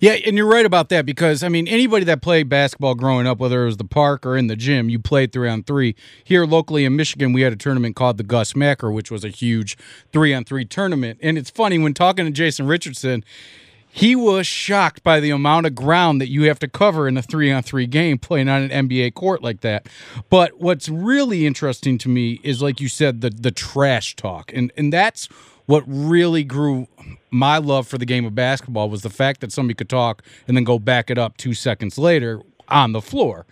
Yeah, 0.00 0.12
and 0.12 0.36
you're 0.36 0.46
right 0.46 0.66
about 0.66 0.88
that 0.90 1.06
because 1.06 1.42
I 1.42 1.48
mean 1.48 1.68
anybody 1.68 2.04
that 2.04 2.20
played 2.20 2.48
basketball 2.48 2.94
growing 2.94 3.26
up, 3.26 3.38
whether 3.38 3.62
it 3.62 3.66
was 3.66 3.76
the 3.76 3.84
park 3.84 4.26
or 4.26 4.36
in 4.36 4.46
the 4.46 4.56
gym, 4.56 4.88
you 4.88 4.98
played 4.98 5.32
three 5.32 5.48
on 5.48 5.62
three. 5.62 5.94
Here 6.22 6.44
locally 6.44 6.84
in 6.84 6.96
Michigan, 6.96 7.32
we 7.32 7.42
had 7.42 7.52
a 7.52 7.56
tournament 7.56 7.96
called 7.96 8.18
the 8.18 8.24
Gus 8.24 8.54
Macker, 8.54 8.90
which 8.90 9.10
was 9.10 9.24
a 9.24 9.28
huge 9.28 9.76
three 10.12 10.34
on 10.34 10.44
three 10.44 10.64
tournament. 10.64 11.18
And 11.22 11.38
it's 11.38 11.50
funny 11.50 11.78
when 11.78 11.94
talking 11.94 12.24
to 12.26 12.30
Jason 12.30 12.66
Richardson, 12.66 13.24
he 13.96 14.14
was 14.14 14.46
shocked 14.46 15.02
by 15.02 15.20
the 15.20 15.30
amount 15.30 15.64
of 15.64 15.74
ground 15.74 16.20
that 16.20 16.28
you 16.28 16.42
have 16.42 16.58
to 16.58 16.68
cover 16.68 17.08
in 17.08 17.16
a 17.16 17.22
three 17.22 17.50
on 17.50 17.62
three 17.62 17.86
game 17.86 18.18
playing 18.18 18.48
on 18.48 18.70
an 18.70 18.88
NBA 18.88 19.14
court 19.14 19.42
like 19.42 19.62
that. 19.62 19.88
But 20.28 20.60
what's 20.60 20.90
really 20.90 21.46
interesting 21.46 21.96
to 21.98 22.10
me 22.10 22.38
is 22.42 22.60
like 22.60 22.78
you 22.78 22.88
said, 22.88 23.22
the 23.22 23.30
the 23.30 23.50
trash 23.50 24.14
talk. 24.14 24.52
And 24.52 24.70
and 24.76 24.92
that's 24.92 25.28
what 25.64 25.82
really 25.86 26.44
grew 26.44 26.88
my 27.36 27.58
love 27.58 27.86
for 27.86 27.98
the 27.98 28.06
game 28.06 28.24
of 28.24 28.34
basketball 28.34 28.88
was 28.88 29.02
the 29.02 29.10
fact 29.10 29.40
that 29.40 29.52
somebody 29.52 29.74
could 29.74 29.88
talk 29.88 30.22
and 30.48 30.56
then 30.56 30.64
go 30.64 30.78
back 30.78 31.10
it 31.10 31.18
up 31.18 31.36
two 31.36 31.54
seconds 31.54 31.98
later 31.98 32.42
on 32.68 32.92
the 32.92 33.00
floor. 33.00 33.46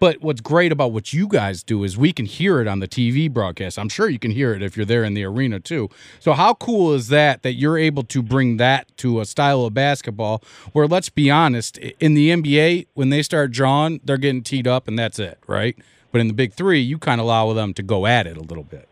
But 0.00 0.22
what's 0.22 0.40
great 0.40 0.72
about 0.72 0.92
what 0.92 1.12
you 1.12 1.28
guys 1.28 1.62
do 1.62 1.84
is 1.84 1.98
we 1.98 2.10
can 2.14 2.24
hear 2.24 2.62
it 2.62 2.66
on 2.66 2.80
the 2.80 2.88
TV 2.88 3.30
broadcast. 3.30 3.78
I'm 3.78 3.90
sure 3.90 4.08
you 4.08 4.18
can 4.18 4.30
hear 4.30 4.54
it 4.54 4.62
if 4.62 4.74
you're 4.74 4.86
there 4.86 5.04
in 5.04 5.12
the 5.12 5.24
arena 5.24 5.60
too. 5.60 5.90
So 6.20 6.32
how 6.32 6.54
cool 6.54 6.94
is 6.94 7.08
that 7.08 7.42
that 7.42 7.52
you're 7.52 7.76
able 7.76 8.04
to 8.04 8.22
bring 8.22 8.56
that 8.56 8.96
to 8.96 9.20
a 9.20 9.26
style 9.26 9.66
of 9.66 9.74
basketball 9.74 10.42
where 10.72 10.86
let's 10.86 11.10
be 11.10 11.30
honest, 11.30 11.76
in 11.76 12.14
the 12.14 12.30
NBA 12.30 12.86
when 12.94 13.10
they 13.10 13.22
start 13.22 13.50
drawing, 13.50 14.00
they're 14.02 14.16
getting 14.16 14.42
teed 14.42 14.66
up 14.66 14.88
and 14.88 14.98
that's 14.98 15.18
it, 15.18 15.38
right? 15.46 15.76
But 16.12 16.22
in 16.22 16.28
the 16.28 16.34
Big 16.34 16.54
3, 16.54 16.80
you 16.80 16.98
kind 16.98 17.20
of 17.20 17.26
allow 17.26 17.52
them 17.52 17.74
to 17.74 17.82
go 17.82 18.06
at 18.06 18.26
it 18.26 18.38
a 18.38 18.42
little 18.42 18.64
bit. 18.64 18.88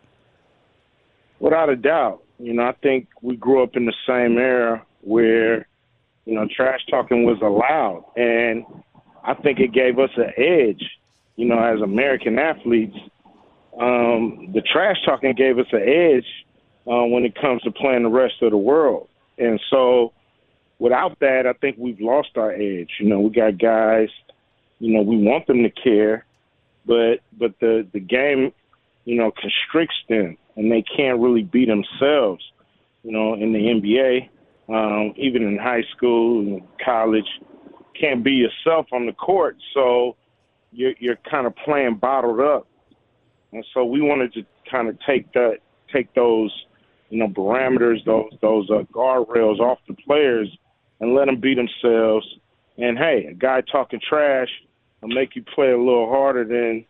Without 1.39 1.69
a 1.69 1.75
doubt. 1.75 2.21
You 2.39 2.53
know, 2.53 2.63
I 2.63 2.71
think 2.81 3.09
we 3.21 3.35
grew 3.35 3.61
up 3.61 3.75
in 3.75 3.85
the 3.85 3.93
same 4.07 4.37
era 4.37 4.85
where, 5.01 5.67
you 6.25 6.35
know, 6.35 6.47
trash 6.55 6.79
talking 6.89 7.25
was 7.25 7.39
allowed. 7.41 8.05
And 8.15 8.65
I 9.25 9.33
think 9.33 9.59
it 9.59 9.73
gave 9.73 9.99
us 9.99 10.09
an 10.15 10.31
edge, 10.37 10.83
you 11.35 11.45
know, 11.45 11.59
as 11.59 11.81
American 11.81 12.39
athletes. 12.39 12.97
Um, 13.79 14.51
the 14.53 14.61
trash 14.61 14.97
talking 15.05 15.33
gave 15.33 15.59
us 15.59 15.67
an 15.73 15.81
edge 15.81 16.25
uh, 16.87 17.03
when 17.05 17.25
it 17.25 17.35
comes 17.35 17.61
to 17.63 17.71
playing 17.71 18.03
the 18.03 18.09
rest 18.09 18.41
of 18.41 18.51
the 18.51 18.57
world. 18.57 19.09
And 19.37 19.59
so 19.69 20.13
without 20.79 21.19
that, 21.19 21.45
I 21.45 21.53
think 21.53 21.77
we've 21.77 21.99
lost 21.99 22.37
our 22.37 22.51
edge. 22.51 22.89
You 22.99 23.09
know, 23.09 23.19
we 23.19 23.31
got 23.31 23.57
guys, 23.57 24.09
you 24.79 24.93
know, 24.93 25.01
we 25.01 25.17
want 25.17 25.45
them 25.47 25.63
to 25.63 25.69
care, 25.69 26.25
but 26.85 27.17
but 27.37 27.59
the 27.59 27.85
the 27.91 27.99
game, 27.99 28.53
you 29.03 29.15
know, 29.15 29.31
constricts 29.31 29.97
them 30.07 30.37
and 30.59 30.69
they 30.69 30.81
can't 30.81 31.19
really 31.19 31.43
be 31.43 31.65
themselves. 31.65 32.43
You 33.03 33.13
know, 33.13 33.33
in 33.33 33.53
the 33.53 33.59
NBA, 33.59 34.29
um, 34.67 35.13
even 35.15 35.43
in 35.43 35.57
high 35.57 35.83
school 35.95 36.41
and 36.41 36.61
college, 36.83 37.27
can't 37.99 38.25
be 38.25 38.33
yourself 38.33 38.87
on 38.91 39.05
the 39.05 39.13
court. 39.13 39.55
So 39.73 40.17
you're 40.73 40.93
you're 40.99 41.17
kind 41.29 41.47
of 41.47 41.55
playing 41.55 41.95
bottled 41.95 42.41
up, 42.41 42.67
and 43.53 43.65
so 43.73 43.85
we 43.85 44.01
wanted 44.01 44.33
to 44.33 44.45
kind 44.69 44.89
of 44.89 44.97
take 45.07 45.31
that 45.31 45.59
take 45.93 46.13
those 46.13 46.51
you 47.09 47.19
know 47.19 47.29
parameters, 47.29 48.03
those 48.05 48.29
those 48.41 48.69
uh, 48.69 48.83
guardrails 48.93 49.59
off 49.59 49.79
the 49.87 49.93
players, 49.93 50.49
and 50.99 51.15
let 51.15 51.27
them 51.27 51.39
be 51.39 51.55
themselves. 51.55 52.27
And 52.77 52.97
hey, 52.97 53.27
a 53.31 53.33
guy 53.33 53.61
talking 53.61 54.01
trash 54.07 54.49
will 55.01 55.07
make 55.07 55.37
you 55.37 55.43
play 55.55 55.71
a 55.71 55.77
little 55.77 56.09
harder 56.09 56.43
than 56.43 56.85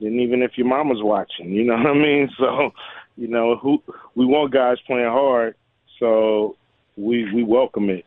and 0.00 0.20
even 0.20 0.42
if 0.42 0.52
your 0.56 0.66
mama's 0.66 1.02
watching, 1.02 1.52
you 1.52 1.64
know 1.64 1.76
what 1.76 1.86
I 1.86 1.94
mean? 1.94 2.28
So, 2.38 2.70
you 3.16 3.28
know, 3.28 3.56
who 3.56 3.82
we 4.14 4.24
want 4.24 4.52
guys 4.52 4.78
playing 4.86 5.10
hard, 5.10 5.56
so 5.98 6.56
we 6.96 7.32
we 7.32 7.42
welcome 7.42 7.90
it. 7.90 8.04